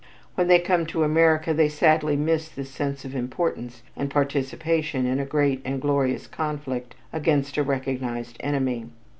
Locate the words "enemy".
8.39-8.87